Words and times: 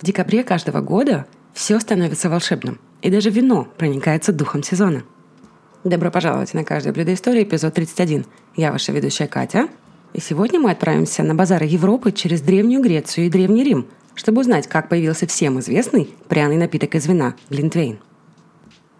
В 0.00 0.04
декабре 0.04 0.44
каждого 0.44 0.80
года 0.80 1.26
все 1.54 1.80
становится 1.80 2.28
волшебным, 2.28 2.78
и 3.00 3.10
даже 3.10 3.30
вино 3.30 3.66
проникается 3.78 4.32
духом 4.32 4.62
сезона. 4.62 5.04
Добро 5.84 6.10
пожаловать 6.10 6.52
на 6.52 6.64
каждое 6.64 6.92
блюдо 6.92 7.14
истории, 7.14 7.44
эпизод 7.44 7.72
31. 7.72 8.26
Я 8.56 8.72
ваша 8.72 8.92
ведущая 8.92 9.26
Катя, 9.26 9.68
и 10.12 10.20
сегодня 10.20 10.60
мы 10.60 10.70
отправимся 10.70 11.22
на 11.22 11.34
базары 11.34 11.64
Европы 11.64 12.12
через 12.12 12.42
Древнюю 12.42 12.82
Грецию 12.82 13.26
и 13.26 13.30
Древний 13.30 13.64
Рим, 13.64 13.86
чтобы 14.14 14.42
узнать, 14.42 14.66
как 14.66 14.90
появился 14.90 15.26
всем 15.26 15.60
известный 15.60 16.10
пряный 16.28 16.56
напиток 16.56 16.94
из 16.94 17.06
вина– 17.06 17.34
глинтвейн. 17.50 17.98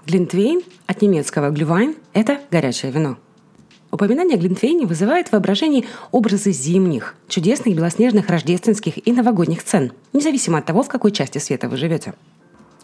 Глинтвейн 0.07 0.63
от 0.87 1.03
немецкого 1.03 1.51
глювайн– 1.51 1.95
это 2.15 2.41
горячее 2.51 2.91
вино– 2.91 3.19
Упоминание 3.97 4.37
о 4.37 4.39
Глинтвейне 4.39 4.85
вызывает 4.85 5.29
в 5.29 5.33
воображении 5.33 5.87
образы 6.13 6.53
зимних, 6.53 7.15
чудесных 7.29 7.75
белоснежных 7.75 8.29
рождественских 8.29 9.09
и 9.09 9.11
новогодних 9.11 9.65
цен, 9.65 9.91
независимо 10.13 10.59
от 10.59 10.67
того, 10.67 10.83
в 10.83 10.89
какой 10.89 11.13
части 11.13 11.39
света 11.39 11.67
вы 11.67 11.79
живете. 11.79 12.13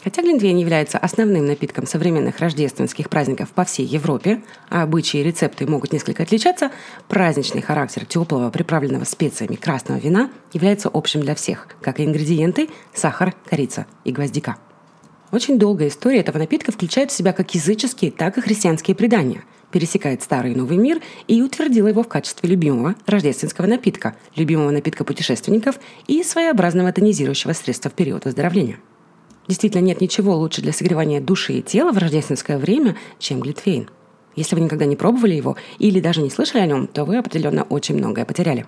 Хотя 0.02 0.22
Глинтвейн 0.22 0.56
является 0.56 0.96
основным 0.96 1.44
напитком 1.44 1.86
современных 1.86 2.38
рождественских 2.38 3.10
праздников 3.10 3.50
по 3.50 3.66
всей 3.66 3.84
Европе, 3.84 4.42
а 4.70 4.84
обычаи 4.84 5.20
и 5.20 5.22
рецепты 5.22 5.66
могут 5.66 5.92
несколько 5.92 6.22
отличаться, 6.22 6.70
праздничный 7.08 7.60
характер 7.60 8.06
теплого, 8.06 8.48
приправленного 8.48 9.04
специями 9.04 9.56
красного 9.56 9.98
вина 9.98 10.30
является 10.54 10.88
общим 10.88 11.20
для 11.20 11.34
всех, 11.34 11.68
как 11.82 12.00
и 12.00 12.06
ингредиенты– 12.06 12.70
сахар, 12.94 13.34
корица 13.50 13.84
и 14.04 14.12
гвоздика. 14.12 14.56
Очень 15.32 15.58
долгая 15.58 15.88
история 15.88 16.20
этого 16.20 16.38
напитка 16.38 16.70
включает 16.70 17.10
в 17.10 17.14
себя 17.14 17.32
как 17.32 17.52
языческие, 17.54 18.12
так 18.12 18.38
и 18.38 18.40
христианские 18.40 18.94
предания– 18.94 19.42
пересекает 19.72 20.22
старый 20.22 20.52
и 20.52 20.54
новый 20.54 20.76
мир 20.76 21.00
и 21.26 21.42
утвердила 21.42 21.88
его 21.88 22.04
в 22.04 22.08
качестве 22.08 22.48
любимого 22.48 22.94
рождественского 23.06 23.66
напитка, 23.66 24.14
любимого 24.36 24.70
напитка 24.70 25.02
путешественников 25.02 25.80
и 26.06 26.22
своеобразного 26.22 26.92
тонизирующего 26.92 27.54
средства 27.54 27.90
в 27.90 27.94
период 27.94 28.26
выздоровления. 28.26 28.78
Действительно, 29.48 29.82
нет 29.82 30.00
ничего 30.00 30.36
лучше 30.36 30.62
для 30.62 30.72
согревания 30.72 31.20
души 31.20 31.54
и 31.54 31.62
тела 31.62 31.90
в 31.90 31.98
рождественское 31.98 32.58
время, 32.58 32.96
чем 33.18 33.40
глитвейн. 33.40 33.88
Если 34.36 34.54
вы 34.54 34.60
никогда 34.60 34.84
не 34.84 34.94
пробовали 34.96 35.34
его 35.34 35.56
или 35.78 36.00
даже 36.00 36.22
не 36.22 36.30
слышали 36.30 36.60
о 36.60 36.66
нем, 36.66 36.86
то 36.86 37.04
вы 37.04 37.18
определенно 37.18 37.64
очень 37.64 37.96
многое 37.96 38.24
потеряли. 38.24 38.66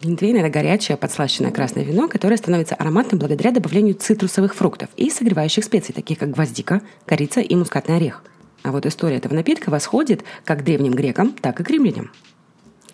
Глинтвейн– 0.00 0.36
это 0.38 0.48
горячее 0.48 0.96
подслащенное 0.96 1.50
красное 1.50 1.84
вино, 1.84 2.08
которое 2.08 2.36
становится 2.36 2.74
ароматным 2.74 3.18
благодаря 3.18 3.50
добавлению 3.50 3.94
цитрусовых 3.94 4.54
фруктов 4.54 4.88
и 4.96 5.10
согревающих 5.10 5.64
специй, 5.64 5.94
таких 5.94 6.18
как 6.18 6.30
гвоздика, 6.30 6.80
корица 7.06 7.40
и 7.40 7.54
мускатный 7.54 7.96
орех– 7.96 8.22
а 8.62 8.72
вот 8.72 8.86
история 8.86 9.16
этого 9.16 9.34
напитка 9.34 9.70
восходит 9.70 10.24
как 10.44 10.64
древним 10.64 10.92
грекам, 10.92 11.32
так 11.32 11.60
и 11.60 11.64
к 11.64 11.70
римлянам. 11.70 12.10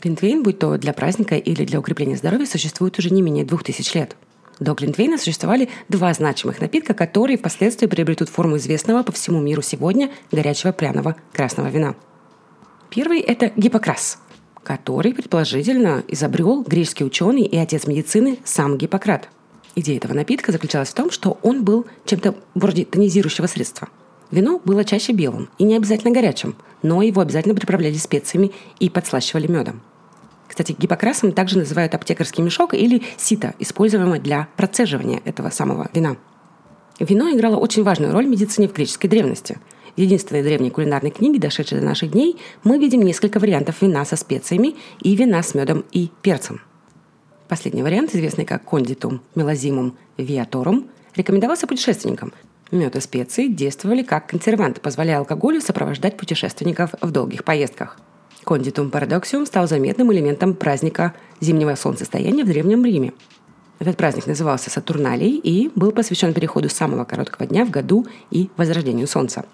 Глинтвейн, 0.00 0.42
будь 0.42 0.58
то 0.58 0.76
для 0.76 0.92
праздника 0.92 1.36
или 1.36 1.64
для 1.64 1.80
укрепления 1.80 2.16
здоровья, 2.16 2.46
существует 2.46 2.98
уже 2.98 3.10
не 3.10 3.22
менее 3.22 3.44
двух 3.44 3.64
тысяч 3.64 3.94
лет. 3.94 4.16
До 4.60 4.74
Глинтвейна 4.74 5.18
существовали 5.18 5.68
два 5.88 6.14
значимых 6.14 6.60
напитка, 6.60 6.94
которые 6.94 7.36
впоследствии 7.36 7.86
приобретут 7.86 8.28
форму 8.28 8.56
известного 8.56 9.02
по 9.02 9.12
всему 9.12 9.40
миру 9.40 9.60
сегодня 9.60 10.10
горячего 10.30 10.72
пряного 10.72 11.16
красного 11.32 11.68
вина. 11.68 11.94
Первый– 12.88 13.20
это 13.20 13.52
Гиппокрас, 13.56 14.18
который, 14.66 15.14
предположительно, 15.14 16.02
изобрел 16.08 16.62
греческий 16.62 17.04
ученый 17.04 17.42
и 17.42 17.56
отец 17.56 17.86
медицины 17.86 18.38
сам 18.44 18.76
Гиппократ. 18.76 19.28
Идея 19.76 19.98
этого 19.98 20.12
напитка 20.12 20.50
заключалась 20.50 20.88
в 20.88 20.94
том, 20.94 21.10
что 21.10 21.38
он 21.42 21.62
был 21.62 21.86
чем-то 22.04 22.34
вроде 22.54 22.84
тонизирующего 22.84 23.46
средства– 23.46 23.88
Вино 24.30 24.60
было 24.64 24.84
чаще 24.84 25.12
белым 25.12 25.48
и 25.58 25.64
не 25.64 25.76
обязательно 25.76 26.12
горячим, 26.12 26.56
но 26.82 27.02
его 27.02 27.20
обязательно 27.20 27.54
приправляли 27.54 27.94
специями 27.94 28.52
и 28.80 28.90
подслащивали 28.90 29.46
медом. 29.46 29.82
Кстати, 30.48 30.74
гипокрасом 30.76 31.32
также 31.32 31.58
называют 31.58 31.94
аптекарский 31.94 32.42
мешок 32.42 32.74
или 32.74 33.02
сито, 33.16 33.54
используемое 33.58 34.20
для 34.20 34.48
процеживания 34.56 35.20
этого 35.24 35.50
самого 35.50 35.88
вина. 35.92 36.16
Вино 36.98 37.30
играло 37.30 37.56
очень 37.56 37.82
важную 37.82 38.12
роль 38.12 38.26
в 38.26 38.30
медицине 38.30 38.68
в 38.68 38.72
греческой 38.72 39.10
древности. 39.10 39.58
Единственной 39.96 40.42
древней 40.42 40.70
кулинарной 40.70 41.10
книге, 41.10 41.40
дошедшей 41.40 41.80
до 41.80 41.84
наших 41.84 42.12
дней, 42.12 42.36
мы 42.64 42.78
видим 42.78 43.02
несколько 43.02 43.40
вариантов 43.40 43.80
вина 43.80 44.04
со 44.04 44.16
специями 44.16 44.76
и 45.00 45.16
вина 45.16 45.42
с 45.42 45.54
медом 45.54 45.84
и 45.92 46.10
перцем. 46.22 46.60
Последний 47.48 47.82
вариант, 47.82 48.14
известный 48.14 48.44
как 48.44 48.64
кондитум 48.64 49.22
мелазимум 49.34 49.96
виаторум, 50.18 50.88
рекомендовался 51.14 51.66
путешественникам, 51.66 52.32
Мед 52.72 52.96
и 52.96 53.00
специи 53.00 53.46
действовали 53.46 54.02
как 54.02 54.26
консерванты, 54.26 54.80
позволяя 54.80 55.18
алкоголю 55.18 55.60
сопровождать 55.60 56.16
путешественников 56.16 56.90
в 57.00 57.10
долгих 57.12 57.44
поездках. 57.44 57.96
Кондитум 58.44 58.90
парадоксиум 58.90 59.46
стал 59.46 59.68
заметным 59.68 60.12
элементом 60.12 60.54
праздника 60.54 61.14
зимнего 61.40 61.74
солнцестояния 61.76 62.44
в 62.44 62.48
Древнем 62.48 62.84
Риме. 62.84 63.12
Этот 63.78 63.96
праздник 63.96 64.26
назывался 64.26 64.70
Сатурналией 64.70 65.38
и 65.38 65.70
был 65.76 65.92
посвящен 65.92 66.32
переходу 66.34 66.68
самого 66.68 67.04
короткого 67.04 67.46
дня 67.46 67.64
в 67.64 67.70
году 67.70 68.06
и 68.30 68.50
возрождению 68.56 69.06
Солнца. 69.06 69.44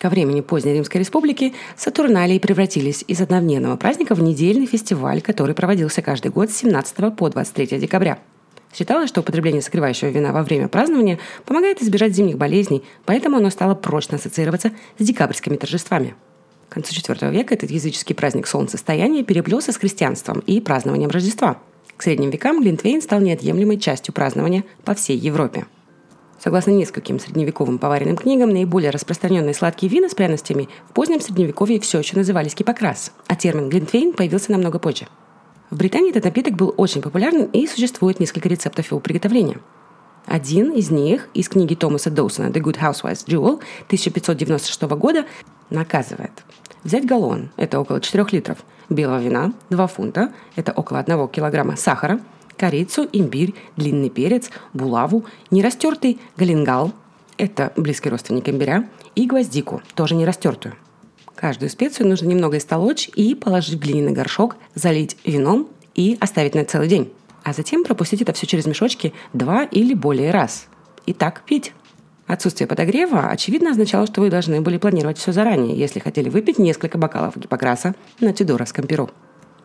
Ко 0.00 0.08
времени 0.08 0.40
поздней 0.40 0.72
Римской 0.72 1.00
Республики 1.00 1.52
Сатурналии 1.76 2.38
превратились 2.38 3.04
из 3.06 3.20
однодневного 3.20 3.76
праздника 3.76 4.14
в 4.14 4.22
недельный 4.22 4.66
фестиваль, 4.66 5.20
который 5.20 5.54
проводился 5.54 6.00
каждый 6.00 6.30
год 6.30 6.50
с 6.50 6.56
17 6.56 7.14
по 7.16 7.28
23 7.28 7.78
декабря– 7.78 8.18
Считалось, 8.72 9.08
что 9.08 9.20
употребление 9.20 9.62
согревающего 9.62 10.10
вина 10.10 10.32
во 10.32 10.42
время 10.42 10.68
празднования 10.68 11.18
помогает 11.44 11.82
избежать 11.82 12.14
зимних 12.14 12.38
болезней, 12.38 12.84
поэтому 13.04 13.38
оно 13.38 13.50
стало 13.50 13.74
прочно 13.74 14.16
ассоциироваться 14.16 14.70
с 14.98 15.04
декабрьскими 15.04 15.56
торжествами. 15.56 16.14
К 16.68 16.74
концу 16.74 16.94
IV 16.94 17.32
века 17.32 17.54
этот 17.54 17.70
языческий 17.70 18.14
праздник 18.14 18.46
солнцестояния 18.46 19.24
переплелся 19.24 19.72
с 19.72 19.76
христианством 19.76 20.38
и 20.46 20.60
празднованием 20.60 21.10
Рождества. 21.10 21.60
К 21.96 22.02
средним 22.02 22.30
векам 22.30 22.62
Глинтвейн 22.62 23.02
стал 23.02 23.20
неотъемлемой 23.20 23.78
частью 23.78 24.14
празднования 24.14 24.62
по 24.84 24.94
всей 24.94 25.16
Европе. 25.16 25.66
Согласно 26.42 26.70
нескольким 26.70 27.20
средневековым 27.20 27.78
поваренным 27.78 28.16
книгам, 28.16 28.50
наиболее 28.50 28.90
распространенные 28.90 29.54
сладкие 29.54 29.92
вина 29.92 30.08
с 30.08 30.14
пряностями 30.14 30.68
в 30.88 30.92
позднем 30.92 31.20
средневековье 31.20 31.78
все 31.80 31.98
еще 31.98 32.16
назывались 32.16 32.54
кипокрас, 32.54 33.12
а 33.26 33.36
термин 33.36 33.68
глинтвейн 33.68 34.12
появился 34.14 34.50
намного 34.50 34.78
позже– 34.78 35.06
в 35.70 35.76
Британии 35.76 36.10
этот 36.10 36.24
напиток 36.24 36.54
был 36.54 36.74
очень 36.76 37.00
популярным 37.00 37.46
и 37.46 37.64
существует 37.68 38.18
несколько 38.18 38.48
рецептов 38.48 38.90
его 38.90 38.98
приготовления. 38.98 39.58
Один 40.26 40.72
из 40.72 40.90
них 40.90 41.28
из 41.32 41.48
книги 41.48 41.76
Томаса 41.76 42.10
Доусона 42.10 42.48
«The 42.48 42.60
Good 42.60 42.78
Housewife's 42.80 43.24
Jewel» 43.26 43.62
1596 43.86 44.82
года 44.82 45.26
наказывает. 45.70 46.32
Взять 46.82 47.06
галлон– 47.06 47.50
это 47.56 47.78
около 47.78 48.00
4 48.00 48.26
литров, 48.32 48.58
белого 48.88 49.20
вина– 49.20 49.52
2 49.70 49.86
фунта, 49.86 50.32
это 50.56 50.72
около 50.72 50.98
1 50.98 51.28
килограмма 51.28 51.76
сахара, 51.76 52.18
корицу, 52.60 53.08
имбирь, 53.12 53.54
длинный 53.76 54.10
перец, 54.10 54.50
булаву, 54.74 55.24
нерастертый 55.50 56.18
галингал– 56.36 56.92
это 57.38 57.72
близкий 57.76 58.10
родственник 58.10 58.48
имбиря, 58.48 58.88
и 59.14 59.26
гвоздику, 59.26 59.82
тоже 59.94 60.14
не 60.14 60.24
растертую– 60.26 60.74
Каждую 61.40 61.70
специю 61.70 62.06
нужно 62.06 62.26
немного 62.26 62.58
истолочь 62.58 63.08
и 63.14 63.34
положить 63.34 63.76
в 63.76 63.78
глиняный 63.78 64.12
горшок, 64.12 64.56
залить 64.74 65.16
вином 65.24 65.70
и 65.94 66.18
оставить 66.20 66.54
на 66.54 66.66
целый 66.66 66.86
день. 66.86 67.14
А 67.42 67.54
затем 67.54 67.82
пропустить 67.82 68.20
это 68.20 68.34
все 68.34 68.46
через 68.46 68.66
мешочки 68.66 69.14
два 69.32 69.64
или 69.64 69.94
более 69.94 70.32
раз. 70.32 70.66
И 71.06 71.14
так 71.14 71.42
пить. 71.46 71.72
Отсутствие 72.26 72.68
подогрева, 72.68 73.30
очевидно, 73.30 73.70
означало, 73.70 74.06
что 74.06 74.20
вы 74.20 74.28
должны 74.28 74.60
были 74.60 74.76
планировать 74.76 75.16
все 75.16 75.32
заранее, 75.32 75.74
если 75.74 75.98
хотели 75.98 76.28
выпить 76.28 76.58
несколько 76.58 76.98
бокалов 76.98 77.38
гиппокраса 77.38 77.94
на 78.20 78.34
Тюдоровском 78.34 78.86
перу. 78.86 79.08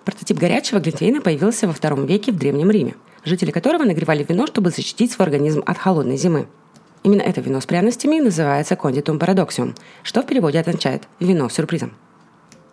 Прототип 0.06 0.38
горячего 0.38 0.80
глинтвейна 0.80 1.20
появился 1.20 1.66
во 1.66 1.74
втором 1.74 2.06
веке 2.06 2.32
в 2.32 2.38
Древнем 2.38 2.70
Риме, 2.70 2.94
жители 3.24 3.50
которого 3.50 3.84
нагревали 3.84 4.24
вино, 4.24 4.46
чтобы 4.46 4.70
защитить 4.70 5.12
свой 5.12 5.26
организм 5.26 5.64
от 5.66 5.80
холодной 5.80 6.16
зимы. 6.16 6.48
Именно 7.02 7.24
это 7.24 7.42
вино 7.42 7.60
с 7.60 7.66
пряностями 7.66 8.20
называется 8.20 8.76
кондитум 8.76 9.18
парадоксиум, 9.18 9.74
что 10.04 10.22
в 10.22 10.28
переводе 10.28 10.60
означает 10.60 11.08
«вино 11.20 11.50
с 11.50 11.54
сюрпризом». 11.54 11.94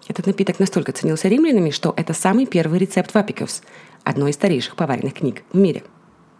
Этот 0.08 0.26
напиток 0.26 0.58
настолько 0.58 0.92
ценился 0.92 1.28
римлянами, 1.28 1.70
что 1.70 1.94
это 1.96 2.12
самый 2.12 2.44
первый 2.44 2.78
рецепт 2.78 3.14
вапикус, 3.14 3.62
одной 4.04 4.30
из 4.30 4.34
старейших 4.34 4.76
поваренных 4.76 5.14
книг 5.14 5.42
в 5.52 5.56
мире. 5.56 5.84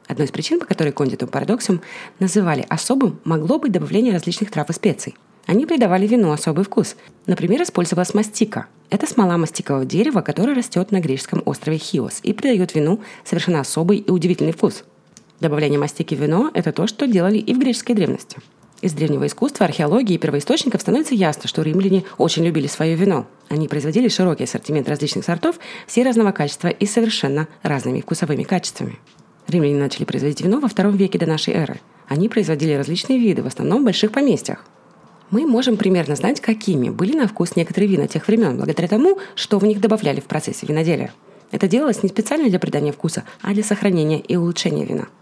Одной 0.08 0.26
из 0.26 0.30
причин, 0.30 0.60
по 0.60 0.66
которой 0.66 0.92
кондитум 0.92 1.28
парадоксиум 1.28 1.80
называли 2.18 2.66
особым, 2.68 3.18
могло 3.24 3.58
быть 3.58 3.72
добавление 3.72 4.12
различных 4.12 4.50
трав 4.50 4.68
и 4.68 4.74
специй. 4.74 5.16
Они 5.46 5.66
придавали 5.66 6.06
вину 6.06 6.32
особый 6.32 6.64
вкус. 6.64 6.96
Например, 7.26 7.62
использовалась 7.62 8.14
мастика. 8.14 8.66
Это 8.90 9.06
смола 9.06 9.36
мастикового 9.36 9.84
дерева, 9.84 10.20
которая 10.20 10.54
растет 10.54 10.92
на 10.92 11.00
греческом 11.00 11.42
острове 11.44 11.78
Хиос 11.78 12.20
и 12.22 12.32
придает 12.32 12.74
вину 12.74 13.00
совершенно 13.24 13.60
особый 13.60 13.98
и 13.98 14.10
удивительный 14.10 14.52
вкус– 14.52 14.84
Добавление 15.42 15.76
мастики 15.76 16.14
в 16.14 16.22
вино– 16.22 16.52
это 16.54 16.70
то, 16.70 16.86
что 16.86 17.08
делали 17.08 17.36
и 17.36 17.52
в 17.52 17.58
греческой 17.58 17.96
древности. 17.96 18.38
Из 18.80 18.92
древнего 18.92 19.26
искусства, 19.26 19.66
археологии 19.66 20.14
и 20.14 20.18
первоисточников 20.18 20.80
становится 20.80 21.16
ясно, 21.16 21.48
что 21.48 21.62
римляне 21.62 22.04
очень 22.16 22.44
любили 22.44 22.68
свое 22.68 22.94
вино. 22.94 23.26
Они 23.48 23.66
производили 23.66 24.06
широкий 24.06 24.44
ассортимент 24.44 24.88
различных 24.88 25.24
сортов, 25.24 25.58
все 25.88 26.04
разного 26.04 26.30
качества 26.30 26.68
и 26.68 26.86
совершенно 26.86 27.48
разными 27.64 28.02
вкусовыми 28.02 28.44
качествами. 28.44 29.00
Римляне 29.48 29.80
начали 29.80 30.04
производить 30.04 30.42
вино 30.42 30.60
во 30.60 30.68
втором 30.68 30.96
веке 30.96 31.18
до 31.18 31.26
нашей 31.26 31.54
эры. 31.54 31.80
Они 32.06 32.28
производили 32.28 32.74
различные 32.74 33.18
виды, 33.18 33.42
в 33.42 33.48
основном 33.48 33.82
в 33.82 33.86
больших 33.86 34.12
поместьях. 34.12 34.64
Мы 35.32 35.44
можем 35.46 35.76
примерно 35.76 36.14
знать, 36.14 36.40
какими 36.40 36.90
были 36.90 37.16
на 37.16 37.26
вкус 37.26 37.56
некоторые 37.56 37.90
вина 37.90 38.06
тех 38.06 38.28
времен, 38.28 38.56
благодаря 38.56 38.86
тому, 38.86 39.18
что 39.34 39.58
в 39.58 39.64
них 39.64 39.80
добавляли 39.80 40.20
в 40.20 40.26
процессе 40.26 40.66
виноделия. 40.66 41.12
Это 41.50 41.66
делалось 41.66 42.04
не 42.04 42.08
специально 42.08 42.48
для 42.48 42.60
придания 42.60 42.92
вкуса, 42.92 43.24
а 43.40 43.52
для 43.52 43.64
сохранения 43.64 44.20
и 44.20 44.36
улучшения 44.36 44.84
вина– 44.84 45.08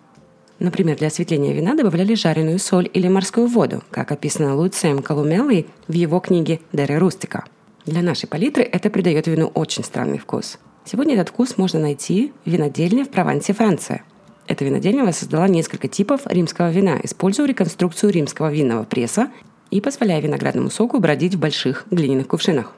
Например, 0.61 0.95
для 0.99 1.09
осветления 1.09 1.55
вина 1.55 1.75
добавляли 1.75 2.15
жареную 2.15 2.59
соль 2.59 2.89
или 2.93 3.09
морскую 3.09 3.47
воду, 3.47 3.83
как 3.91 4.13
описано 4.13 4.55
Луцием 4.55 5.03
Колумеллой 5.03 5.67
в 5.89 5.95
его 5.95 6.21
книге 6.21 6.61
«Дере 6.75 6.99
Рустика». 6.99 7.47
Для 7.87 8.03
нашей 8.03 8.29
палитры 8.29 8.63
это 8.63 8.91
придает 8.91 9.27
вину 9.27 9.47
очень 9.55 9.83
странный 9.83 10.19
вкус. 10.19 10.59
Сегодня 10.85 11.15
этот 11.15 11.31
вкус 11.31 11.57
можно 11.57 11.81
найти 11.81 12.35
в 12.45 12.51
винодельне 12.51 13.05
в 13.05 13.09
Провансе, 13.09 13.55
Франция. 13.55 14.05
Эта 14.47 14.67
винодельня 14.67 15.03
воссоздала 15.03 15.49
несколько 15.49 15.89
типов 15.89 16.27
римского 16.27 16.71
вина, 16.71 17.01
используя 17.03 17.47
реконструкцию 17.47 18.13
римского 18.13 18.53
винного 18.53 18.85
пресса 18.85 19.31
и 19.71 19.81
позволяя 19.81 20.21
виноградному 20.21 20.71
соку 20.71 20.99
бродить 21.01 21.35
в 21.35 21.39
больших 21.39 21.87
глиняных 21.91 22.29
кувшинах. 22.29 22.73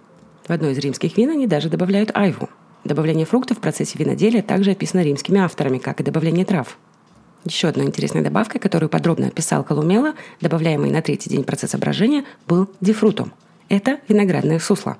В 0.46 0.50
одной 0.50 0.72
из 0.72 0.78
римских 0.78 1.16
вин 1.16 1.30
они 1.30 1.46
даже 1.46 1.68
добавляют 1.68 2.10
айву. 2.14 2.48
Добавление 2.84 3.26
фруктов 3.26 3.58
в 3.58 3.60
процессе 3.60 3.98
виноделия 3.98 4.42
также 4.42 4.72
описано 4.72 5.02
римскими 5.02 5.40
авторами, 5.40 5.78
как 5.78 6.00
и 6.00 6.04
добавление 6.04 6.44
трав– 6.44 6.78
еще 7.44 7.68
одной 7.68 7.86
интересной 7.86 8.22
добавкой, 8.22 8.60
которую 8.60 8.88
подробно 8.88 9.26
описал 9.26 9.64
Колумела, 9.64 10.14
добавляемый 10.40 10.90
на 10.90 11.02
третий 11.02 11.28
день 11.28 11.42
процесса 11.42 11.76
брожения, 11.76 12.24
был 12.46 12.70
дифрутум. 12.80 13.32
Это 13.68 13.98
виноградное 14.08 14.60
сусло. 14.60 14.96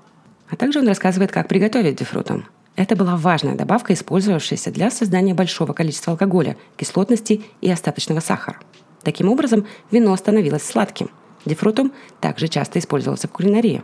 А 0.49 0.57
также 0.57 0.81
он 0.81 0.89
рассказывает, 0.89 1.31
как 1.31 1.47
приготовить 1.47 1.97
дифрутум. 1.97 2.47
Это 2.75 2.97
была 2.97 3.17
важная 3.17 3.55
добавка, 3.55 3.93
использовавшаяся 3.93 4.73
для 4.73 4.91
создания 4.91 5.35
большого 5.35 5.73
количества 5.73 6.13
алкоголя, 6.13 6.57
кислотности 6.77 7.43
и 7.61 7.71
остаточного 7.71 8.21
сахара. 8.21 8.59
Таким 9.05 9.29
образом, 9.29 9.67
вино 9.91 10.17
становилось 10.17 10.65
сладким. 10.65 11.11
Дифрутум 11.45 11.93
также 12.21 12.49
часто 12.49 12.79
использовался 12.79 13.29
в 13.29 13.33
кулинарии. 13.33 13.83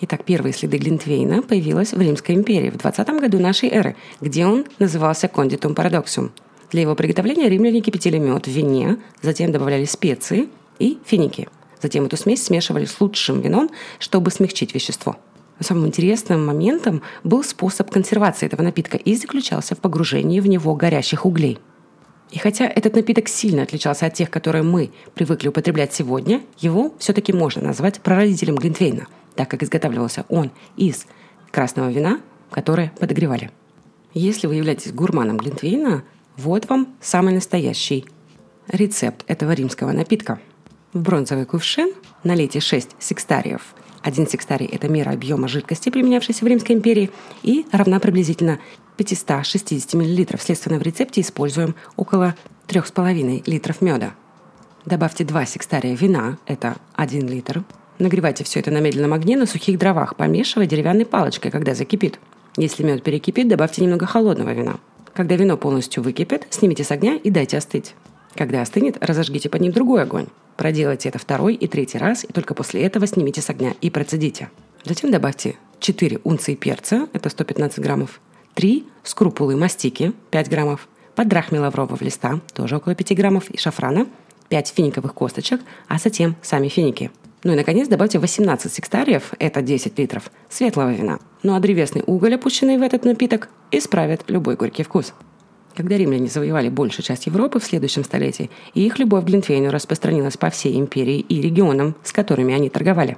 Итак, 0.00 0.24
первые 0.24 0.52
следы 0.52 0.78
Глинтвейна 0.78 1.42
появились 1.42 1.92
в 1.92 2.00
Римской 2.00 2.34
империи 2.34 2.70
в 2.70 2.76
20 2.76 3.08
году 3.20 3.38
нашей 3.38 3.68
эры, 3.68 3.96
где 4.20 4.46
он 4.46 4.64
назывался 4.78 5.28
кондитум 5.28 5.74
парадоксум– 5.74 6.32
для 6.72 6.80
его 6.80 6.94
приготовления 6.94 7.50
римляне 7.50 7.82
кипятили 7.82 8.16
мед 8.16 8.46
в 8.46 8.50
вине, 8.50 8.96
затем 9.20 9.52
добавляли 9.52 9.84
специи 9.84 10.48
и 10.78 10.98
финики. 11.04 11.48
Затем 11.82 12.06
эту 12.06 12.16
смесь 12.16 12.42
смешивали 12.42 12.86
с 12.86 12.98
лучшим 12.98 13.42
вином, 13.42 13.70
чтобы 13.98 14.30
смягчить 14.30 14.74
вещество. 14.74 15.16
Самым 15.60 15.86
интересным 15.86 16.46
моментом 16.46 17.02
был 17.24 17.44
способ 17.44 17.90
консервации 17.90 18.46
этого 18.46 18.62
напитка 18.62 18.96
и 18.96 19.14
заключался 19.14 19.74
в 19.74 19.80
погружении 19.80 20.40
в 20.40 20.46
него 20.46 20.74
горящих 20.74 21.26
углей. 21.26 21.58
И 22.32 22.38
хотя 22.38 22.66
этот 22.66 22.96
напиток 22.96 23.28
сильно 23.28 23.62
отличался 23.62 24.06
от 24.06 24.14
тех, 24.14 24.30
которые 24.30 24.62
мы 24.62 24.90
привыкли 25.14 25.48
употреблять 25.48 25.92
сегодня, 25.92 26.40
его 26.58 26.94
все-таки 26.98 27.30
можно 27.32 27.62
назвать 27.62 28.00
прародителем 28.00 28.56
Глинтвейна, 28.56 29.06
так 29.34 29.50
как 29.50 29.62
изготавливался 29.62 30.24
он 30.30 30.50
из 30.76 31.06
красного 31.50 31.90
вина, 31.90 32.20
которое 32.50 32.90
подогревали. 32.98 33.50
Если 34.14 34.46
вы 34.46 34.54
являетесь 34.54 34.92
гурманом 34.92 35.36
Глинтвейна, 35.36 36.04
вот 36.38 36.68
вам 36.70 36.96
самый 37.02 37.34
настоящий 37.34 38.06
рецепт 38.66 39.24
этого 39.26 39.52
римского 39.52 39.92
напитка. 39.92 40.40
В 40.94 41.00
бронзовый 41.02 41.44
кувшин 41.44 41.92
налейте 42.24 42.60
6 42.60 42.96
секстариев. 42.98 43.74
Один 44.02 44.26
секстарий– 44.26 44.66
это 44.72 44.88
мера 44.88 45.10
объема 45.10 45.48
жидкости, 45.48 45.90
применявшейся 45.90 46.44
в 46.44 46.48
Римской 46.48 46.74
империи, 46.74 47.10
и 47.42 47.66
равна 47.70 48.00
приблизительно 48.00 48.58
560 48.96 49.94
мл. 49.94 50.38
Следственно, 50.38 50.78
в 50.78 50.82
рецепте 50.82 51.20
используем 51.20 51.74
около 51.96 52.34
3,5 52.68 53.42
литров 53.46 53.80
меда. 53.80 54.14
Добавьте 54.84 55.24
2 55.24 55.46
секстария 55.46 55.94
вина, 55.94 56.38
это 56.46 56.76
1 56.94 57.28
литр. 57.28 57.64
Нагревайте 57.98 58.42
все 58.42 58.60
это 58.60 58.70
на 58.70 58.78
медленном 58.78 59.12
огне 59.12 59.36
на 59.36 59.46
сухих 59.46 59.78
дровах, 59.78 60.16
помешивая 60.16 60.66
деревянной 60.66 61.06
палочкой, 61.06 61.50
когда 61.50 61.74
закипит. 61.74 62.18
Если 62.56 62.82
мед 62.82 63.02
перекипит, 63.02 63.48
добавьте 63.48 63.82
немного 63.82 64.06
холодного 64.06 64.52
вина– 64.52 64.76
когда 65.14 65.36
вино 65.36 65.56
полностью 65.56 66.02
выкипит, 66.02 66.46
снимите 66.50 66.84
с 66.84 66.90
огня 66.90 67.16
и 67.16 67.30
дайте 67.30 67.58
остыть. 67.58 67.94
Когда 68.34 68.62
остынет, 68.62 68.96
разожгите 69.00 69.48
под 69.48 69.60
ним 69.60 69.72
другой 69.72 70.02
огонь. 70.02 70.26
Проделайте 70.56 71.08
это 71.08 71.18
второй 71.18 71.54
и 71.54 71.66
третий 71.66 71.98
раз, 71.98 72.24
и 72.24 72.32
только 72.32 72.54
после 72.54 72.82
этого 72.82 73.06
снимите 73.06 73.40
с 73.40 73.50
огня 73.50 73.74
и 73.80 73.90
процедите. 73.90 74.50
Затем 74.84 75.10
добавьте 75.10 75.56
4 75.80 76.20
унции 76.24 76.54
перца, 76.54 77.08
это 77.12 77.28
115 77.28 77.78
граммов, 77.80 78.20
3 78.54 78.86
скрупулы 79.02 79.56
мастики, 79.56 80.12
5 80.30 80.48
граммов, 80.48 80.88
подрахми 81.14 81.58
лаврового 81.58 82.02
листа, 82.02 82.40
тоже 82.54 82.76
около 82.76 82.94
5 82.94 83.16
граммов, 83.16 83.50
и 83.50 83.58
шафрана, 83.58 84.06
5 84.48 84.68
финиковых 84.76 85.14
косточек, 85.14 85.60
а 85.88 85.98
затем 85.98 86.36
сами 86.42 86.68
финики– 86.68 87.10
ну 87.44 87.52
и, 87.52 87.56
наконец, 87.56 87.88
добавьте 87.88 88.20
18 88.20 88.72
секстариев, 88.72 89.32
это 89.40 89.62
10 89.62 89.98
литров, 89.98 90.30
светлого 90.48 90.92
вина. 90.92 91.18
Ну 91.42 91.56
а 91.56 91.60
древесный 91.60 92.04
уголь, 92.06 92.36
опущенный 92.36 92.78
в 92.78 92.82
этот 92.82 93.04
напиток, 93.04 93.48
исправит 93.72 94.22
любой 94.28 94.54
горький 94.54 94.84
вкус. 94.84 95.12
Когда 95.74 95.96
римляне 95.96 96.28
завоевали 96.28 96.68
большую 96.68 97.04
часть 97.04 97.26
Европы 97.26 97.58
в 97.58 97.64
следующем 97.64 98.04
столетии, 98.04 98.50
и 98.74 98.84
их 98.84 98.98
любовь 98.98 99.24
к 99.24 99.26
Глинтвейну 99.26 99.70
распространилась 99.70 100.36
по 100.36 100.50
всей 100.50 100.78
империи 100.78 101.20
и 101.20 101.40
регионам, 101.40 101.94
с 102.02 102.12
которыми 102.12 102.54
они 102.54 102.68
торговали. 102.68 103.16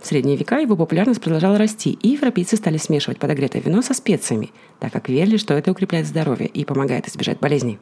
В 0.00 0.06
средние 0.06 0.36
века 0.36 0.58
его 0.58 0.76
популярность 0.76 1.20
продолжала 1.20 1.58
расти, 1.58 1.98
и 2.00 2.08
европейцы 2.10 2.56
стали 2.56 2.78
смешивать 2.78 3.18
подогретое 3.18 3.60
вино 3.60 3.82
со 3.82 3.92
специями, 3.92 4.50
так 4.78 4.92
как 4.92 5.08
верили, 5.08 5.36
что 5.36 5.54
это 5.54 5.72
укрепляет 5.72 6.06
здоровье 6.06 6.46
и 6.46 6.64
помогает 6.64 7.08
избежать 7.08 7.38
болезней. 7.38 7.78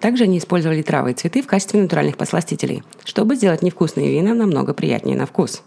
Также 0.00 0.24
они 0.24 0.38
использовали 0.38 0.82
травы 0.82 1.10
и 1.10 1.14
цветы 1.14 1.42
в 1.42 1.46
качестве 1.46 1.80
натуральных 1.80 2.16
посластителей, 2.16 2.82
чтобы 3.04 3.36
сделать 3.36 3.62
невкусные 3.62 4.10
вина 4.10 4.34
намного 4.34 4.72
приятнее 4.72 5.16
на 5.16 5.26
вкус. 5.26 5.62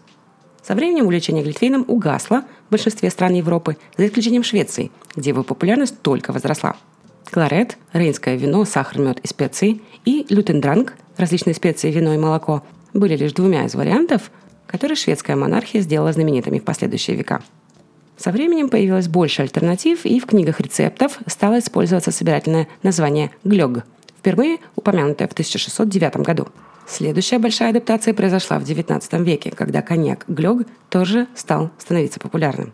Со 0.62 0.74
временем 0.74 1.04
увлечение 1.04 1.44
глитвейном 1.44 1.84
угасло 1.86 2.42
в 2.66 2.72
большинстве 2.72 3.08
стран 3.10 3.34
Европы, 3.34 3.76
за 3.96 4.06
исключением 4.08 4.42
Швеции, 4.42 4.90
где 5.14 5.30
его 5.30 5.44
популярность 5.44 6.02
только 6.02 6.32
возросла. 6.32 6.76
Кларет, 7.30 7.76
рейнское 7.92 8.36
вино, 8.36 8.64
сахар, 8.64 8.98
мед 8.98 9.18
и 9.22 9.26
специи, 9.26 9.80
и 10.04 10.26
лютендранг, 10.28 10.94
различные 11.16 11.54
специи, 11.54 11.90
вино 11.90 12.14
и 12.14 12.18
молоко, 12.18 12.62
были 12.94 13.16
лишь 13.16 13.32
двумя 13.32 13.64
из 13.64 13.74
вариантов, 13.74 14.30
которые 14.66 14.96
шведская 14.96 15.36
монархия 15.36 15.80
сделала 15.80 16.12
знаменитыми 16.12 16.58
в 16.58 16.64
последующие 16.64 17.16
века. 17.16 17.42
Со 18.16 18.30
временем 18.30 18.68
появилось 18.68 19.08
больше 19.08 19.42
альтернатив, 19.42 20.06
и 20.06 20.18
в 20.18 20.26
книгах 20.26 20.60
рецептов 20.60 21.18
стало 21.26 21.58
использоваться 21.58 22.10
собирательное 22.10 22.68
название 22.82 23.30
«глёг», 23.44 23.84
впервые 24.18 24.58
упомянутая 24.74 25.28
в 25.28 25.32
1609 25.32 26.16
году. 26.18 26.48
Следующая 26.86 27.38
большая 27.38 27.70
адаптация 27.70 28.14
произошла 28.14 28.58
в 28.58 28.62
XIX 28.62 29.22
веке, 29.24 29.50
когда 29.50 29.82
коньяк 29.82 30.24
Глёг 30.28 30.62
тоже 30.88 31.26
стал 31.34 31.70
становиться 31.78 32.20
популярным. 32.20 32.72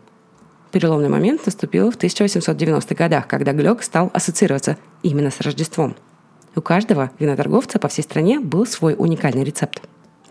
Переломный 0.73 1.07
момент 1.07 1.45
наступил 1.45 1.91
в 1.91 1.97
1890-х 1.97 2.95
годах, 2.95 3.27
когда 3.27 3.53
Глёг 3.53 3.83
стал 3.83 4.09
ассоциироваться 4.11 4.77
именно 5.03 5.29
с 5.29 5.39
Рождеством. 5.39 5.95
У 6.55 6.61
каждого 6.61 7.11
виноторговца 7.19 7.77
по 7.77 7.87
всей 7.87 8.01
стране 8.01 8.39
был 8.39 8.65
свой 8.65 8.95
уникальный 8.97 9.43
рецепт. 9.43 9.83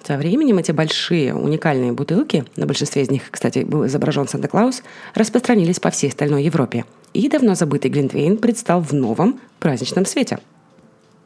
Со 0.04 0.16
временем 0.16 0.58
эти 0.58 0.72
большие 0.72 1.32
уникальные 1.32 1.92
бутылки, 1.92 2.44
на 2.56 2.66
большинстве 2.66 3.02
из 3.02 3.10
них, 3.12 3.22
кстати, 3.30 3.60
был 3.60 3.86
изображен 3.86 4.26
Санта-Клаус, 4.26 4.82
распространились 5.14 5.78
по 5.78 5.90
всей 5.90 6.08
остальной 6.08 6.42
Европе. 6.42 6.86
И 7.14 7.28
давно 7.28 7.54
забытый 7.54 7.92
Глинтвейн 7.92 8.36
предстал 8.36 8.80
в 8.80 8.92
новом 8.92 9.38
праздничном 9.60 10.06
свете– 10.06 10.40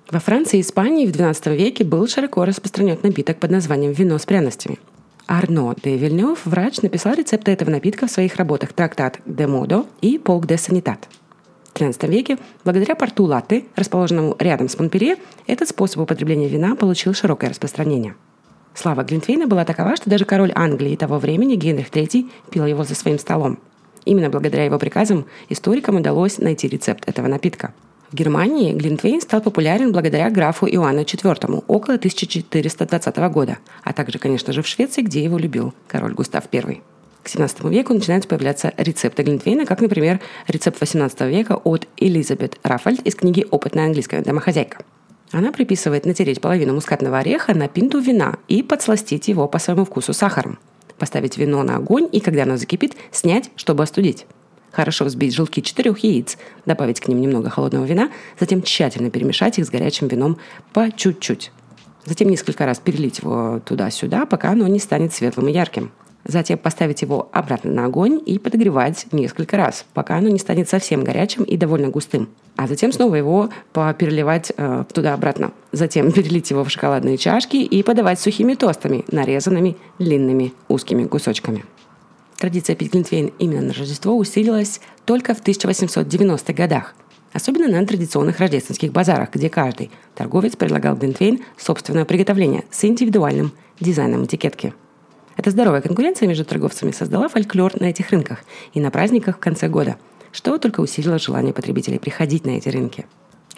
во 0.08 0.20
Франции 0.20 0.58
и 0.58 0.60
Испании 0.60 1.04
в 1.04 1.10
XII 1.10 1.56
веке 1.56 1.82
был 1.82 2.06
широко 2.06 2.44
распространен 2.44 2.96
напиток 3.02 3.38
под 3.38 3.50
названием 3.50 3.90
вино 3.90 4.18
с 4.18 4.24
пряностями. 4.24 4.78
Арно 5.26 5.74
де 5.82 5.96
Вильнёв, 5.96 6.38
врач, 6.44 6.82
написал 6.82 7.14
рецепты 7.14 7.50
этого 7.50 7.70
напитка 7.70 8.06
в 8.06 8.10
своих 8.10 8.36
работах 8.36 8.72
«Трактат 8.72 9.20
де 9.26 9.46
Модо» 9.46 9.86
и 10.00 10.18
«Полк 10.18 10.46
де 10.46 10.56
Санитат». 10.56 11.08
В 11.72 11.80
XIII 11.80 12.08
веке, 12.08 12.38
благодаря 12.64 12.94
порту 12.94 13.24
Латты, 13.24 13.64
расположенному 13.74 14.36
рядом 14.38 14.68
с 14.68 14.78
Монпелье, 14.78 15.16
этот 15.46 15.68
способ 15.68 16.02
употребления 16.02 16.48
вина 16.48 16.76
получил 16.76 17.12
широкое 17.12 17.50
распространение. 17.50 18.14
Слава 18.74 19.02
Глинтвейна 19.02 19.46
была 19.46 19.64
такова, 19.64 19.96
что 19.96 20.08
даже 20.08 20.24
король 20.24 20.52
Англии 20.54 20.96
того 20.96 21.18
времени, 21.18 21.56
Генрих 21.56 21.90
III, 21.90 22.30
пил 22.50 22.66
его 22.66 22.84
за 22.84 22.94
своим 22.94 23.18
столом. 23.18 23.58
Именно 24.04 24.30
благодаря 24.30 24.64
его 24.64 24.78
приказам 24.78 25.26
историкам 25.48 25.96
удалось 25.96 26.38
найти 26.38 26.68
рецепт 26.68 27.08
этого 27.08 27.26
напитка– 27.26 27.74
Германии 28.16 28.72
Глинтвейн 28.72 29.20
стал 29.20 29.42
популярен 29.42 29.92
благодаря 29.92 30.30
графу 30.30 30.66
Иоанну 30.66 31.02
IV 31.02 31.64
около 31.68 31.96
1420 31.96 33.16
года, 33.30 33.58
а 33.84 33.92
также, 33.92 34.18
конечно 34.18 34.54
же, 34.54 34.62
в 34.62 34.66
Швеции, 34.66 35.02
где 35.02 35.22
его 35.22 35.36
любил 35.36 35.74
король 35.86 36.14
Густав 36.14 36.44
I. 36.50 36.80
К 37.22 37.28
17 37.28 37.64
веку 37.64 37.92
начинают 37.92 38.26
появляться 38.26 38.72
рецепты 38.78 39.22
Глинтвейна, 39.22 39.66
как, 39.66 39.82
например, 39.82 40.20
рецепт 40.48 40.80
18 40.80 41.20
века 41.22 41.56
от 41.56 41.86
Элизабет 41.98 42.58
Рафальд 42.62 43.00
из 43.02 43.14
книги 43.16 43.46
«Опытная 43.50 43.84
английская 43.84 44.22
домохозяйка». 44.22 44.78
Она 45.30 45.52
приписывает 45.52 46.06
натереть 46.06 46.40
половину 46.40 46.72
мускатного 46.72 47.18
ореха 47.18 47.54
на 47.54 47.68
пинту 47.68 47.98
вина 47.98 48.38
и 48.48 48.62
подсластить 48.62 49.28
его 49.28 49.46
по 49.46 49.58
своему 49.58 49.84
вкусу 49.84 50.14
сахаром. 50.14 50.58
Поставить 50.98 51.36
вино 51.36 51.62
на 51.62 51.76
огонь 51.76 52.08
и, 52.10 52.20
когда 52.20 52.44
оно 52.44 52.56
закипит, 52.56 52.94
снять, 53.10 53.50
чтобы 53.56 53.82
остудить. 53.82 54.24
Хорошо 54.72 55.04
взбить 55.04 55.34
желтки 55.34 55.60
четырех 55.60 55.98
яиц, 56.00 56.36
добавить 56.66 57.00
к 57.00 57.08
ним 57.08 57.20
немного 57.20 57.50
холодного 57.50 57.84
вина, 57.84 58.10
затем 58.38 58.62
тщательно 58.62 59.10
перемешать 59.10 59.58
их 59.58 59.66
с 59.66 59.70
горячим 59.70 60.08
вином 60.08 60.38
по 60.72 60.90
чуть-чуть. 60.90 61.50
Затем 62.04 62.28
несколько 62.28 62.66
раз 62.66 62.78
перелить 62.78 63.18
его 63.18 63.60
туда-сюда, 63.64 64.26
пока 64.26 64.50
оно 64.50 64.66
не 64.68 64.78
станет 64.78 65.12
светлым 65.12 65.48
и 65.48 65.52
ярким. 65.52 65.90
Затем 66.28 66.58
поставить 66.58 67.02
его 67.02 67.28
обратно 67.32 67.70
на 67.70 67.84
огонь 67.84 68.20
и 68.24 68.38
подогревать 68.38 69.06
несколько 69.12 69.56
раз, 69.56 69.86
пока 69.94 70.16
оно 70.16 70.28
не 70.28 70.38
станет 70.38 70.68
совсем 70.68 71.04
горячим 71.04 71.44
и 71.44 71.56
довольно 71.56 71.88
густым. 71.88 72.28
А 72.56 72.66
затем 72.66 72.92
снова 72.92 73.14
его 73.14 73.50
переливать 73.72 74.52
э, 74.56 74.84
туда-обратно. 74.92 75.52
Затем 75.70 76.10
перелить 76.12 76.50
его 76.50 76.64
в 76.64 76.70
шоколадные 76.70 77.16
чашки 77.16 77.56
и 77.56 77.82
подавать 77.82 78.18
сухими 78.18 78.54
тостами, 78.54 79.04
нарезанными 79.10 79.76
длинными 79.98 80.52
узкими 80.68 81.06
кусочками. 81.06 81.64
Традиция 82.38 82.76
пить 82.76 82.92
глинтвейн 82.92 83.32
именно 83.38 83.62
на 83.62 83.72
Рождество 83.72 84.16
усилилась 84.16 84.80
только 85.04 85.34
в 85.34 85.42
1890-х 85.42 86.52
годах– 86.52 86.94
Особенно 87.36 87.68
на 87.68 87.86
традиционных 87.86 88.38
рождественских 88.38 88.92
базарах, 88.92 89.30
где 89.30 89.50
каждый 89.50 89.90
торговец 90.14 90.56
предлагал 90.56 90.96
глинтвейн 90.96 91.40
собственного 91.58 92.06
приготовления 92.06 92.64
с 92.70 92.82
индивидуальным 92.86 93.52
дизайном 93.78 94.24
этикетки. 94.24 94.72
Эта 95.36 95.50
здоровая 95.50 95.82
конкуренция 95.82 96.28
между 96.28 96.46
торговцами 96.46 96.92
создала 96.92 97.28
фольклор 97.28 97.78
на 97.78 97.90
этих 97.90 98.08
рынках 98.08 98.38
и 98.72 98.80
на 98.80 98.90
праздниках 98.90 99.36
в 99.36 99.40
конце 99.40 99.68
года, 99.68 99.96
что 100.32 100.56
только 100.56 100.80
усилило 100.80 101.18
желание 101.18 101.52
потребителей 101.52 101.98
приходить 101.98 102.46
на 102.46 102.52
эти 102.52 102.70
рынки. 102.70 103.04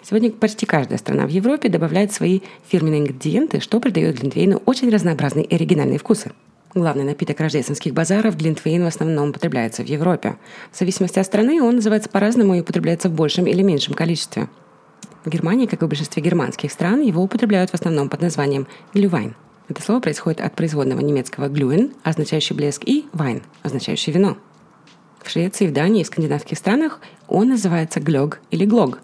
Сегодня 0.03 0.29
почти 0.31 0.65
каждая 0.65 0.97
страна 0.97 1.25
в 1.25 1.29
Европе 1.29 1.69
добавляет 1.69 2.11
свои 2.11 2.41
фирменные 2.67 2.99
ингредиенты, 2.99 3.61
что 3.61 3.79
придает 3.79 4.19
глинтвейну 4.19 4.61
очень 4.65 4.89
разнообразные 4.89 5.45
и 5.45 5.55
оригинальные 5.55 5.99
вкусы. 5.99 6.33
Главный 6.75 7.03
напиток 7.03 7.39
рождественских 7.39 7.95
базаров 7.95 8.37
Глинтвейн 8.37 8.83
в 8.83 8.87
основном 8.87 9.29
употребляется 9.29 9.83
в 9.83 9.87
Европе. 9.87 10.37
В 10.71 10.77
зависимости 10.77 11.17
от 11.17 11.25
страны 11.25 11.63
он 11.63 11.77
называется 11.77 12.09
по-разному 12.09 12.53
и 12.53 12.61
употребляется 12.61 13.09
в 13.09 13.13
большем 13.13 13.47
или 13.47 13.63
меньшем 13.63 13.95
количестве. 13.95 14.49
В 15.25 15.29
Германии, 15.29 15.65
как 15.65 15.81
и 15.81 15.85
в 15.85 15.87
большинстве 15.87 16.21
германских 16.21 16.71
стран, 16.71 17.01
его 17.01 17.23
употребляют 17.23 17.71
в 17.71 17.73
основном 17.73 18.07
под 18.07 18.21
названием 18.21 18.67
глювайн. 18.93 19.35
Это 19.67 19.81
слово 19.81 19.99
происходит 19.99 20.41
от 20.41 20.55
производного 20.55 20.99
немецкого 20.99 21.47
глюен, 21.47 21.91
означающий 22.03 22.55
блеск, 22.55 22.83
и 22.85 23.07
вайн, 23.13 23.41
означающий 23.63 24.13
вино. 24.13 24.37
В 25.23 25.29
Швеции, 25.31 25.65
в 25.65 25.73
Дании 25.73 26.01
и 26.01 26.03
в 26.03 26.07
скандинавских 26.07 26.57
странах 26.59 26.99
он 27.27 27.49
называется 27.49 27.99
глёг 27.99 28.41
или 28.51 28.65
глог. 28.65 28.99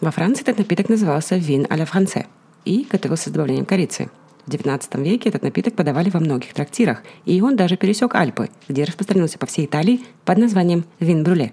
Во 0.00 0.12
Франции 0.12 0.42
этот 0.42 0.58
напиток 0.58 0.88
назывался 0.88 1.36
вин 1.36 1.66
а 1.70 1.76
ла 1.76 1.86
франце 1.86 2.26
и 2.64 2.86
готовился 2.88 3.30
с 3.30 3.32
добавлением 3.32 3.66
корицы– 3.66 4.10
в 4.50 4.52
XIX 4.52 5.02
веке 5.02 5.28
этот 5.28 5.42
напиток 5.42 5.74
подавали 5.74 6.10
во 6.10 6.20
многих 6.20 6.52
трактирах, 6.52 7.02
и 7.24 7.40
он 7.40 7.56
даже 7.56 7.76
пересек 7.76 8.14
Альпы, 8.14 8.50
где 8.68 8.84
распространился 8.84 9.38
по 9.38 9.46
всей 9.46 9.66
Италии 9.66 10.00
под 10.24 10.38
названием 10.38 10.84
вин-брюле. 10.98 11.52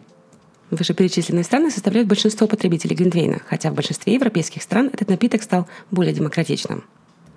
Вышеперечисленные 0.72 1.44
страны 1.44 1.72
составляют 1.72 2.10
большинство 2.10 2.48
потребителей 2.48 2.96
глинтвейна, 2.96 3.40
хотя 3.46 3.72
в 3.72 3.74
большинстве 3.74 4.16
европейских 4.16 4.64
стран 4.64 4.90
этот 4.92 5.10
напиток 5.10 5.44
стал 5.44 5.68
более 5.92 6.14
демократичным. 6.14 6.84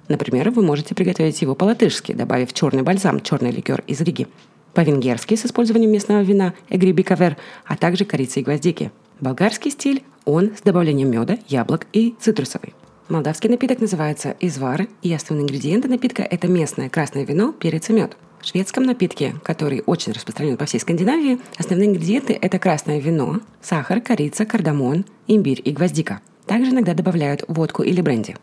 Например, 0.08 0.50
вы 0.50 0.62
можете 0.62 0.94
приготовить 0.94 1.40
его 1.40 1.54
по-латышски, 1.54 2.12
добавив 2.12 2.52
черный 2.52 2.82
бальзам, 2.82 3.20
черный 3.20 3.52
ликер 3.52 3.84
из 3.86 4.00
Риги, 4.00 4.26
по-венгерски 4.74 5.36
с 5.36 5.46
использованием 5.46 5.92
местного 5.92 6.22
вина 6.22 6.54
эгриби 6.68 7.02
кавер, 7.02 7.36
а 7.64 7.76
также 7.76 8.04
корицы 8.04 8.40
и 8.40 8.42
гвоздики. 8.42 8.90
Болгарский 9.20 9.70
стиль– 9.70 10.02
он 10.24 10.52
с 10.56 10.62
добавлением 10.62 11.10
меда, 11.10 11.38
яблок 11.48 11.86
и 11.92 12.14
цитрусовый. 12.20 12.74
Молдавский 13.10 13.50
напиток 13.50 13.80
называется 13.80 14.36
извар, 14.38 14.86
и 15.02 15.12
основные 15.12 15.42
ингредиенты 15.42 15.88
напитка– 15.88 16.22
это 16.30 16.46
местное 16.46 16.88
красное 16.88 17.24
вино, 17.24 17.50
перец 17.50 17.90
и 17.90 17.92
мед. 17.92 18.16
В 18.40 18.46
шведском 18.46 18.84
напитке, 18.84 19.34
который 19.42 19.82
очень 19.84 20.12
распространен 20.12 20.56
по 20.56 20.64
всей 20.64 20.78
Скандинавии, 20.78 21.40
основные 21.58 21.88
ингредиенты– 21.88 22.38
это 22.40 22.60
красное 22.60 23.00
вино, 23.00 23.40
сахар, 23.60 24.00
корица, 24.00 24.46
кардамон, 24.46 25.04
имбирь 25.26 25.60
и 25.64 25.72
гвоздика. 25.72 26.20
Также 26.46 26.70
иногда 26.70 26.94
добавляют 26.94 27.42
водку 27.48 27.82
или 27.82 28.00
бренди. 28.00 28.36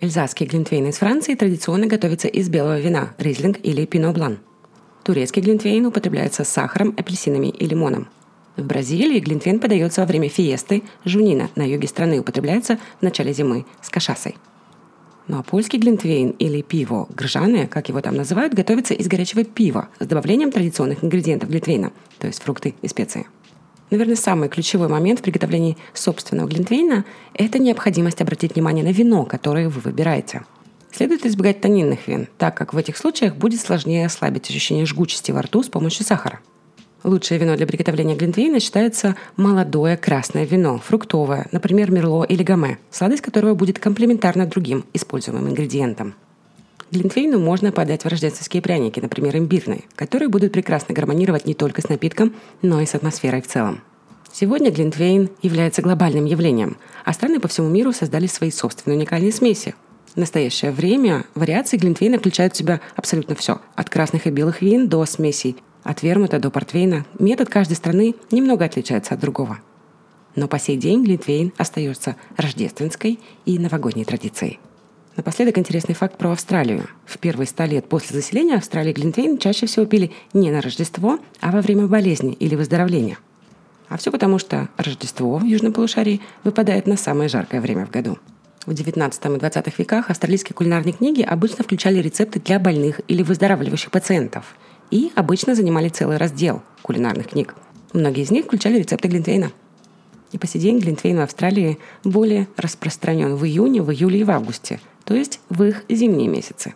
Эльзасский 0.00 0.46
глинтвейн 0.46 0.86
из 0.86 0.96
Франции 0.96 1.34
традиционно 1.34 1.86
готовится 1.86 2.28
из 2.28 2.48
белого 2.48 2.80
вина– 2.80 3.12
ризлинг 3.18 3.58
или 3.62 3.84
пино 3.84 4.14
блан. 4.14 4.38
Турецкий 5.04 5.42
глинтвейн 5.42 5.84
употребляется 5.84 6.42
с 6.42 6.48
сахаром, 6.48 6.94
апельсинами 6.96 7.48
и 7.48 7.66
лимоном. 7.66 8.08
В 8.56 8.62
Бразилии 8.62 9.20
глинтвейн 9.20 9.60
подается 9.60 10.00
во 10.00 10.06
время 10.06 10.30
фиесты, 10.30 10.82
жунина 11.04 11.50
на 11.56 11.62
юге 11.62 11.88
страны 11.88 12.20
употребляется 12.20 12.78
в 12.98 13.02
начале 13.02 13.34
зимы 13.34 13.66
с 13.82 13.90
кашасой. 13.90 14.34
Ну 15.28 15.38
а 15.38 15.42
польский 15.42 15.78
глинтвейн 15.78 16.30
или 16.30 16.62
пиво 16.62 17.06
гржаное, 17.10 17.66
как 17.66 17.90
его 17.90 18.00
там 18.00 18.16
называют, 18.16 18.54
готовится 18.54 18.94
из 18.94 19.08
горячего 19.08 19.44
пива 19.44 19.88
с 19.98 20.06
добавлением 20.06 20.52
традиционных 20.52 21.04
ингредиентов 21.04 21.50
глинтвейна, 21.50 21.92
то 22.18 22.28
есть 22.28 22.42
фрукты 22.42 22.74
и 22.80 22.88
специи. 22.88 23.26
Наверное, 23.90 24.16
самый 24.16 24.48
ключевой 24.48 24.88
момент 24.88 25.20
в 25.20 25.22
приготовлении 25.22 25.76
собственного 25.92 26.48
глинтвейна– 26.48 27.04
это 27.34 27.58
необходимость 27.58 28.22
обратить 28.22 28.54
внимание 28.54 28.84
на 28.84 28.92
вино, 28.92 29.24
которое 29.24 29.68
вы 29.68 29.80
выбираете. 29.80 30.44
Следует 30.92 31.26
избегать 31.26 31.60
тонинных 31.60 32.08
вин, 32.08 32.26
так 32.38 32.56
как 32.56 32.72
в 32.72 32.78
этих 32.78 32.96
случаях 32.96 33.36
будет 33.36 33.60
сложнее 33.60 34.06
ослабить 34.06 34.48
ощущение 34.48 34.86
жгучести 34.86 35.30
во 35.30 35.42
рту 35.42 35.62
с 35.62 35.68
помощью 35.68 36.06
сахара– 36.06 36.40
Лучшее 37.04 37.38
вино 37.38 37.56
для 37.56 37.66
приготовления 37.66 38.16
глинтвейна 38.16 38.58
считается 38.58 39.16
молодое 39.36 39.96
красное 39.96 40.44
вино, 40.44 40.78
фруктовое, 40.78 41.46
например, 41.52 41.90
мерло 41.90 42.24
или 42.24 42.42
гаме, 42.42 42.78
сладость 42.90 43.22
которого 43.22 43.54
будет 43.54 43.78
комплементарна 43.78 44.46
другим 44.46 44.84
используемым 44.92 45.48
ингредиентам. 45.48 46.14
Глинтвейну 46.90 47.38
можно 47.38 47.72
подать 47.72 48.04
в 48.04 48.08
рождественские 48.08 48.62
пряники, 48.62 49.00
например, 49.00 49.36
имбирные, 49.36 49.82
которые 49.96 50.28
будут 50.28 50.52
прекрасно 50.52 50.94
гармонировать 50.94 51.44
не 51.44 51.54
только 51.54 51.82
с 51.82 51.88
напитком, 51.88 52.34
но 52.62 52.80
и 52.80 52.86
с 52.86 52.94
атмосферой 52.94 53.42
в 53.42 53.48
целом. 53.48 53.80
Сегодня 54.32 54.70
глинтвейн 54.70 55.30
является 55.42 55.82
глобальным 55.82 56.26
явлением, 56.26 56.76
а 57.04 57.12
страны 57.12 57.40
по 57.40 57.48
всему 57.48 57.68
миру 57.68 57.92
создали 57.92 58.26
свои 58.26 58.50
собственные 58.50 58.98
уникальные 58.98 59.32
смеси. 59.32 59.74
В 60.14 60.18
настоящее 60.18 60.70
время 60.70 61.24
вариации 61.34 61.76
глинтвейна 61.76 62.18
включают 62.18 62.54
в 62.54 62.56
себя 62.56 62.80
абсолютно 62.94 63.34
все, 63.34 63.60
от 63.74 63.90
красных 63.90 64.26
и 64.26 64.30
белых 64.30 64.62
вин 64.62 64.88
до 64.88 65.04
смесей 65.06 65.56
от 65.86 66.02
вермута 66.02 66.40
до 66.40 66.50
портвейна 66.50 67.06
метод 67.18 67.48
каждой 67.48 67.74
страны 67.74 68.16
немного 68.32 68.64
отличается 68.64 69.14
от 69.14 69.20
другого. 69.20 69.60
Но 70.34 70.48
по 70.48 70.58
сей 70.58 70.76
день 70.76 71.04
глинтвейн 71.04 71.52
остается 71.56 72.16
рождественской 72.36 73.20
и 73.44 73.58
новогодней 73.58 74.04
традицией. 74.04 74.58
Напоследок 75.14 75.58
интересный 75.58 75.94
факт 75.94 76.18
про 76.18 76.32
Австралию. 76.32 76.88
В 77.06 77.18
первые 77.18 77.46
ста 77.46 77.66
лет 77.66 77.88
после 77.88 78.20
заселения 78.20 78.56
Австралии 78.56 78.92
глинтвейн 78.92 79.38
чаще 79.38 79.66
всего 79.66 79.86
пили 79.86 80.10
не 80.34 80.50
на 80.50 80.60
Рождество, 80.60 81.20
а 81.40 81.52
во 81.52 81.62
время 81.62 81.86
болезни 81.86 82.32
или 82.32 82.56
выздоровления. 82.56 83.18
А 83.88 83.96
все 83.96 84.10
потому, 84.10 84.40
что 84.40 84.68
Рождество 84.76 85.38
в 85.38 85.44
Южном 85.44 85.72
полушарии 85.72 86.20
выпадает 86.42 86.88
на 86.88 86.96
самое 86.96 87.28
жаркое 87.28 87.60
время 87.60 87.86
в 87.86 87.90
году. 87.90 88.18
В 88.66 88.72
XIX 88.72 89.08
и 89.12 89.38
XX 89.38 89.72
веках 89.78 90.10
австралийские 90.10 90.54
кулинарные 90.54 90.92
книги 90.92 91.22
обычно 91.22 91.62
включали 91.62 92.00
рецепты 92.00 92.40
для 92.40 92.58
больных 92.58 93.00
или 93.06 93.22
выздоравливающих 93.22 93.92
пациентов– 93.92 94.56
и 94.90 95.12
обычно 95.14 95.54
занимали 95.54 95.88
целый 95.88 96.16
раздел 96.16 96.62
кулинарных 96.82 97.28
книг. 97.28 97.54
Многие 97.92 98.22
из 98.22 98.30
них 98.30 98.46
включали 98.46 98.78
рецепты 98.78 99.08
глинтвейна. 99.08 99.52
И 100.32 100.38
по 100.38 100.46
сей 100.46 100.58
день 100.58 100.78
глинтвейн 100.78 101.18
в 101.18 101.22
Австралии 101.22 101.78
более 102.04 102.48
распространен 102.56 103.36
в 103.36 103.44
июне, 103.44 103.82
в 103.82 103.90
июле 103.90 104.20
и 104.20 104.24
в 104.24 104.30
августе, 104.30 104.80
то 105.04 105.14
есть 105.14 105.40
в 105.48 105.62
их 105.62 105.84
зимние 105.88 106.28
месяцы. 106.28 106.74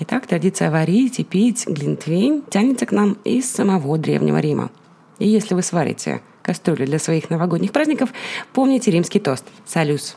Итак, 0.00 0.26
традиция 0.26 0.70
варить 0.70 1.20
и 1.20 1.24
пить 1.24 1.66
глинтвейн 1.66 2.42
тянется 2.50 2.86
к 2.86 2.92
нам 2.92 3.18
из 3.24 3.50
самого 3.50 3.98
Древнего 3.98 4.40
Рима. 4.40 4.70
И 5.18 5.28
если 5.28 5.54
вы 5.54 5.62
сварите 5.62 6.22
кастрюлю 6.42 6.86
для 6.86 6.98
своих 6.98 7.30
новогодних 7.30 7.70
праздников, 7.70 8.12
помните 8.52 8.90
римский 8.90 9.20
тост 9.20 9.44
«Салюс». 9.64 10.16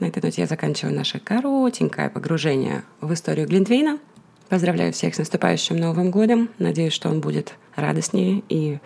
На 0.00 0.06
этой 0.06 0.22
ноте 0.22 0.42
я 0.42 0.46
заканчиваю 0.48 0.94
наше 0.94 1.20
коротенькое 1.20 2.10
погружение 2.10 2.82
в 3.00 3.12
историю 3.12 3.46
Глинтвейна– 3.46 3.98
Поздравляю 4.48 4.94
всех 4.94 5.14
с 5.14 5.18
наступающим 5.18 5.76
Новым 5.76 6.10
годом. 6.10 6.48
Надеюсь, 6.58 6.94
что 6.94 7.10
он 7.10 7.20
будет 7.20 7.54
радостнее 7.76 8.42
и 8.48 8.78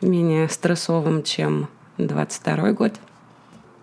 менее 0.00 0.48
стрессовым, 0.48 1.22
чем 1.22 1.68
22 1.98 2.72
год. 2.72 2.94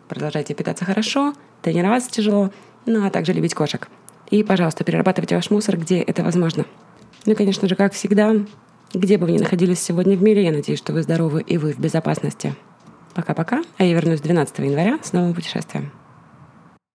Продолжайте 0.10 0.54
питаться 0.54 0.84
хорошо, 0.84 1.34
тренироваться 1.62 2.12
тяжело, 2.12 2.52
ну 2.86 3.06
а 3.06 3.10
также 3.10 3.32
любить 3.32 3.54
кошек. 3.54 3.88
И, 4.30 4.44
пожалуйста, 4.44 4.84
перерабатывайте 4.84 5.36
ваш 5.36 5.50
мусор, 5.52 5.78
где 5.78 6.02
это 6.02 6.22
возможно. 6.22 6.66
Ну 7.26 7.32
и, 7.32 7.36
конечно 7.36 7.70
же, 7.70 7.76
как 7.76 7.94
всегда, 7.94 8.34
где 8.94 9.18
бы 9.18 9.26
вы 9.26 9.32
ни 9.32 9.40
находились 9.40 9.80
сегодня 9.80 10.18
в 10.18 10.22
мире, 10.22 10.44
я 10.44 10.52
надеюсь, 10.52 10.80
что 10.80 10.92
вы 10.92 11.02
здоровы 11.02 11.42
и 11.42 11.58
вы 11.58 11.72
в 11.72 11.80
безопасности. 11.80 12.56
Пока-пока, 13.14 13.64
а 13.78 13.86
я 13.86 13.94
вернусь 13.94 14.20
12 14.20 14.60
января 14.60 15.00
с 15.02 15.14
новым 15.14 15.34
путешествием. 15.34 15.92